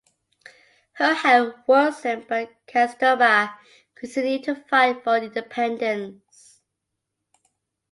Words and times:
Her 0.93 1.13
health 1.13 1.53
worsened 1.67 2.25
but 2.27 2.49
Kasturba 2.65 3.53
continued 3.93 4.45
to 4.45 4.55
fight 4.55 5.03
for 5.03 5.17
independence. 5.17 6.59